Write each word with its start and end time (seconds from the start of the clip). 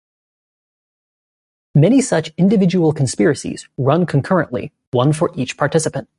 Many 1.75 2.01
such 2.01 2.33
individual 2.35 2.91
"conspiracies" 2.91 3.69
run 3.77 4.07
concurrently, 4.07 4.71
one 4.89 5.13
for 5.13 5.29
each 5.35 5.57
participant. 5.57 6.09